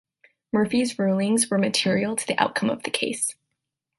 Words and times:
Murphy's 0.51 0.97
rulings 0.97 1.51
were 1.51 1.59
material 1.59 2.15
to 2.15 2.25
the 2.25 2.35
outcome 2.41 2.71
of 2.71 2.81
the 2.81 2.89
case. 2.89 3.35